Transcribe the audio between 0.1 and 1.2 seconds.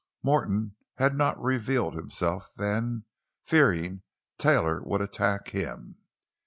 Morton had